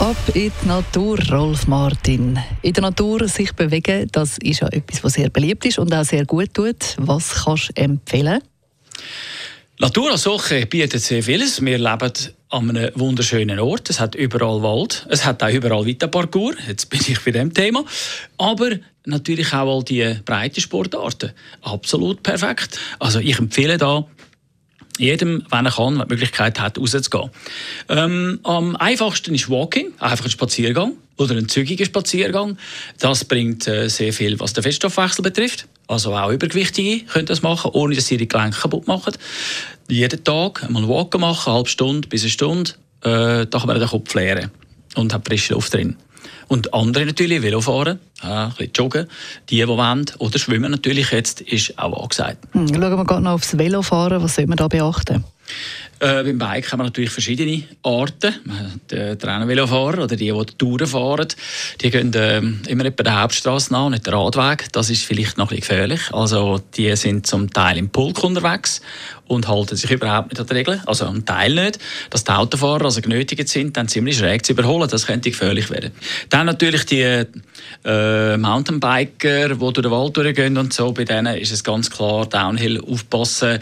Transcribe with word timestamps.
Ab 0.00 0.16
in 0.32 0.52
die 0.62 0.68
Natur, 0.68 1.18
Rolf 1.28 1.66
Martin. 1.66 2.38
In 2.62 2.72
der 2.72 2.82
Natur 2.82 3.26
sich 3.26 3.52
bewegen, 3.52 4.08
das 4.12 4.38
ist 4.38 4.60
ja 4.60 4.68
etwas, 4.68 5.02
was 5.02 5.14
sehr 5.14 5.28
beliebt 5.28 5.64
ist 5.66 5.80
und 5.80 5.92
auch 5.92 6.04
sehr 6.04 6.24
gut 6.24 6.54
tut. 6.54 6.94
Was 6.98 7.44
kannst 7.44 7.70
du 7.70 7.82
empfehlen? 7.82 8.40
Natur 9.80 10.12
als 10.12 10.22
solche 10.22 10.66
bietet 10.66 11.02
sehr 11.02 11.20
vieles. 11.24 11.60
Wir 11.64 11.78
leben 11.78 12.12
an 12.48 12.70
einem 12.70 12.90
wunderschönen 12.94 13.58
Ort. 13.58 13.90
Es 13.90 13.98
hat 13.98 14.14
überall 14.14 14.62
Wald. 14.62 15.04
Es 15.10 15.24
hat 15.24 15.42
auch 15.42 15.50
überall 15.50 15.84
Weiterparcours. 15.84 16.56
Jetzt 16.68 16.90
bin 16.90 17.00
ich 17.00 17.24
bei 17.24 17.32
dem 17.32 17.52
Thema. 17.52 17.84
Aber 18.36 18.70
natürlich 19.04 19.52
auch 19.52 19.78
all 19.78 19.82
die 19.82 20.14
breiten 20.24 20.60
Sportarten. 20.60 21.32
Absolut 21.62 22.22
perfekt. 22.22 22.78
Also 23.00 23.18
ich 23.18 23.36
empfehle 23.36 23.78
da 23.78 24.06
jedem, 24.98 25.44
wenn 25.50 25.66
er 25.66 25.72
kann, 25.72 25.94
die 25.94 26.14
Möglichkeit 26.14 26.60
hat, 26.60 26.78
rauszugehen. 26.78 27.30
Ähm, 27.88 28.40
am 28.42 28.76
einfachsten 28.76 29.34
ist 29.34 29.48
Walking, 29.48 29.92
einfach 29.98 30.24
ein 30.24 30.30
Spaziergang 30.30 30.92
oder 31.16 31.34
ein 31.34 31.48
zügiger 31.48 31.84
Spaziergang. 31.84 32.58
Das 32.98 33.24
bringt 33.24 33.66
äh, 33.66 33.88
sehr 33.88 34.12
viel, 34.12 34.38
was 34.40 34.52
den 34.52 34.62
Fettstoffwechsel 34.62 35.22
betrifft. 35.22 35.66
Also 35.86 36.14
auch 36.14 36.30
Übergewichtige 36.30 37.04
können 37.06 37.26
das 37.26 37.42
machen, 37.42 37.70
ohne 37.72 37.94
dass 37.94 38.06
sie 38.06 38.16
ihre 38.16 38.26
Gelenke 38.26 38.58
kaputt 38.60 38.86
machen. 38.86 39.14
Jeden 39.88 40.22
Tag 40.22 40.62
einmal 40.64 40.88
Walken 40.88 41.20
machen, 41.20 41.48
eine 41.50 41.56
halbe 41.56 41.68
Stunde 41.68 42.08
bis 42.08 42.22
eine 42.22 42.30
Stunde, 42.30 42.72
äh, 43.02 43.46
da 43.46 43.58
kann 43.58 43.66
man 43.66 43.78
den 43.78 43.88
Kopf 43.88 44.14
leeren 44.14 44.50
und 44.96 45.14
hat 45.14 45.26
frische 45.26 45.54
Luft 45.54 45.72
drin. 45.72 45.96
Und 46.48 46.74
andere 46.74 47.06
natürlich, 47.06 47.42
Velofahren, 47.42 48.00
äh, 48.22 48.26
ein 48.26 48.48
bisschen 48.50 48.72
joggen, 48.74 49.06
die, 49.50 49.56
die 49.56 49.68
wollen, 49.68 50.06
oder 50.18 50.38
schwimmen 50.38 50.70
natürlich 50.70 51.10
jetzt, 51.12 51.42
ist 51.42 51.78
auch 51.78 52.02
angesagt. 52.02 52.38
Hm, 52.52 52.68
schauen 52.68 52.80
wir 52.80 53.04
gerade 53.04 53.22
noch 53.22 53.32
aufs 53.32 53.56
Velofahren, 53.56 54.22
was 54.22 54.34
soll 54.34 54.46
man 54.46 54.56
da 54.56 54.66
beachten? 54.66 55.24
Äh, 56.00 56.22
beim 56.22 56.38
Bike 56.38 56.70
haben 56.70 56.78
wir 56.78 56.84
natürlich 56.84 57.10
verschiedene 57.10 57.64
Arten. 57.82 58.34
Die 58.90 59.16
Trennenvelofahrer 59.16 60.04
oder 60.04 60.16
die, 60.16 60.32
die 60.32 60.56
Touren 60.56 60.86
fahren, 60.86 61.28
die 61.80 61.90
gehen 61.90 62.14
äh, 62.14 62.38
immer 62.68 62.84
etwa 62.84 63.02
der 63.02 63.22
Hauptstraße 63.22 63.72
nach, 63.72 63.90
nicht 63.90 64.06
der 64.06 64.14
Radweg. 64.14 64.72
Das 64.72 64.90
ist 64.90 65.04
vielleicht 65.04 65.38
noch 65.38 65.50
ein 65.50 65.58
gefährlich. 65.58 66.00
Also 66.12 66.60
die 66.76 66.94
sind 66.94 67.26
zum 67.26 67.52
Teil 67.52 67.78
im 67.78 67.90
Pulk 67.90 68.22
unterwegs 68.22 68.80
und 69.26 69.48
halten 69.48 69.76
sich 69.76 69.90
überhaupt 69.90 70.30
nicht 70.30 70.40
an 70.40 70.46
die 70.46 70.54
Regeln. 70.54 70.80
Also 70.86 71.06
ein 71.06 71.24
Teil 71.24 71.54
nicht. 71.54 71.78
Dass 72.10 72.24
die 72.24 72.32
Autofahrer 72.32 72.86
also 72.86 73.00
genötigt 73.00 73.48
sind, 73.48 73.76
dann 73.76 73.88
ziemlich 73.88 74.18
schräg 74.18 74.44
zu 74.44 74.52
überholen. 74.52 74.88
Das 74.88 75.06
könnte 75.06 75.30
gefährlich 75.30 75.70
werden. 75.70 75.92
Dann 76.30 76.46
natürlich 76.46 76.86
die 76.86 77.24
äh, 77.84 78.36
Mountainbiker, 78.36 79.48
die 79.48 79.58
durch 79.58 79.72
den 79.72 79.90
Wald 79.90 80.16
durchgehen 80.16 80.56
und 80.56 80.72
so. 80.72 80.92
Bei 80.92 81.04
denen 81.04 81.36
ist 81.36 81.52
es 81.52 81.62
ganz 81.62 81.90
klar, 81.90 82.26
Downhill 82.26 82.80
aufpassen, 82.80 83.58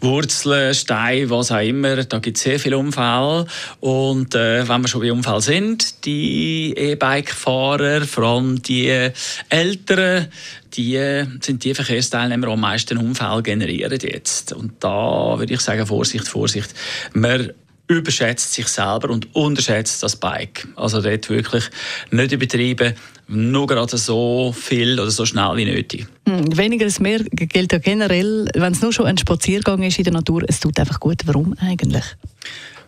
Wurzeln, 0.00 0.74
Steine, 0.74 1.30
was 1.30 1.50
auch 1.50 1.60
immer. 1.60 1.96
Da 2.04 2.18
gibt 2.18 2.36
es 2.36 2.42
sehr 2.42 2.58
viele 2.58 2.78
Unfälle. 2.78 3.46
Und 3.80 4.34
äh, 4.34 4.68
wenn 4.68 4.80
wir 4.82 4.88
schon 4.88 5.00
bei 5.00 5.12
Unfällen 5.12 5.40
sind, 5.40 6.04
die 6.04 6.74
E-Bike-Fahrer, 6.76 8.02
vor 8.02 8.24
allem 8.24 8.62
die 8.62 9.10
Älteren, 9.48 10.28
die 10.74 11.24
sind 11.40 11.64
die 11.64 11.74
Verkehrsteilnehmer, 11.74 12.46
die 12.46 12.52
am 12.52 12.60
meisten 12.60 12.98
Unfälle 12.98 13.42
generieren 13.42 13.98
jetzt. 14.02 14.52
Und 14.52 14.72
da 14.80 15.38
würde 15.38 15.54
ich 15.54 15.60
sagen, 15.60 15.86
Vorsicht, 15.86 16.26
Vorsicht. 16.26 16.74
Man 17.12 17.52
überschätzt 17.88 18.52
sich 18.52 18.68
selber 18.68 19.10
und 19.10 19.34
unterschätzt 19.34 20.02
das 20.02 20.16
Bike. 20.16 20.66
Also 20.76 21.00
dort 21.02 21.28
wirklich 21.28 21.64
nicht 22.10 22.32
übertreiben, 22.32 22.94
nur 23.28 23.66
gerade 23.66 23.96
so 23.96 24.52
viel 24.52 24.98
oder 24.98 25.10
so 25.10 25.26
schnell 25.26 25.56
wie 25.56 25.64
nötig. 25.64 26.06
Hm, 26.26 26.56
weniger 26.56 26.86
ist 26.86 27.00
mehr 27.00 27.20
gilt 27.24 27.72
ja 27.72 27.78
generell, 27.78 28.48
wenn 28.54 28.72
es 28.72 28.82
nur 28.82 28.92
schon 28.92 29.06
ein 29.06 29.18
Spaziergang 29.18 29.82
ist 29.82 29.98
in 29.98 30.04
der 30.04 30.12
Natur, 30.12 30.42
es 30.46 30.60
tut 30.60 30.78
einfach 30.78 31.00
gut. 31.00 31.22
Warum 31.24 31.54
eigentlich? 31.58 32.04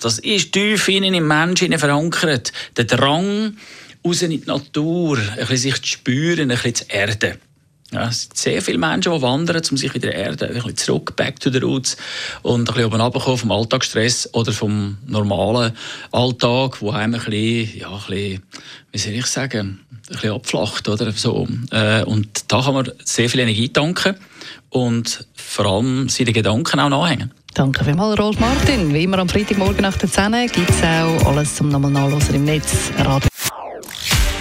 Das 0.00 0.18
ist 0.18 0.52
tief 0.52 0.88
in 0.88 1.04
im 1.04 1.26
Menschen 1.26 1.78
verankert. 1.78 2.52
Der 2.76 2.84
Drang, 2.84 3.56
raus 4.04 4.22
in 4.22 4.30
die 4.30 4.42
Natur, 4.44 5.18
ein 5.18 5.38
bisschen 5.38 5.56
sich 5.56 5.82
zu 5.82 5.88
spüren, 5.88 6.50
ein 6.50 6.56
bisschen 6.56 6.74
zu 6.74 6.84
erden. 6.88 7.38
Ja, 7.92 8.08
es 8.08 8.22
sind 8.22 8.36
sehr 8.36 8.62
viele 8.62 8.78
Menschen, 8.78 9.12
die 9.12 9.22
wandern, 9.22 9.62
um 9.70 9.76
sich 9.76 9.94
wieder 9.94 10.12
erden, 10.12 10.48
ein 10.48 10.54
bisschen 10.54 10.76
zurück, 10.76 11.14
back 11.14 11.38
to 11.38 11.50
the 11.50 11.58
roots 11.58 11.96
und 12.42 12.62
ein 12.62 12.64
bisschen 12.64 12.84
oben 12.86 13.00
runterkommen 13.00 13.38
vom 13.38 13.52
Alltagsstress 13.52 14.30
oder 14.34 14.52
vom 14.52 14.98
normalen 15.06 15.72
Alltag, 16.10 16.82
wo 16.82 16.90
einem 16.90 17.14
ein 17.14 17.20
bisschen, 17.20 17.78
ja, 17.78 17.88
ein 17.88 18.02
bisschen, 18.08 18.42
wie 18.90 18.98
soll 18.98 19.12
ich 19.12 19.26
sagen, 19.26 19.80
ein 19.90 20.12
bisschen 20.12 20.32
abflacht, 20.32 20.88
oder 20.88 21.12
so. 21.12 21.46
Äh, 21.70 22.02
und 22.04 22.28
da 22.48 22.60
kann 22.62 22.74
man 22.74 22.90
sehr 23.04 23.30
viel 23.30 23.40
Energie 23.40 23.68
tanken 23.68 24.16
und 24.70 25.24
vor 25.34 25.66
allem 25.66 26.08
seine 26.08 26.32
Gedanken 26.32 26.80
auch 26.80 26.88
nachhängen. 26.88 27.32
Danke 27.54 27.84
vielmals, 27.84 28.18
Rolf 28.18 28.38
Martin. 28.40 28.92
Wie 28.92 29.04
immer 29.04 29.18
am 29.18 29.28
Freitagmorgen 29.28 29.82
nach 29.82 29.96
der 29.96 30.10
10 30.10 30.48
gibt 30.48 30.68
es 30.68 30.82
auch 30.82 31.26
alles 31.26 31.54
zum 31.54 31.68
nochmal 31.68 31.92
nachlesen 31.92 32.34
im 32.34 32.44
Netz. 32.44 32.90
Radio 32.98 33.28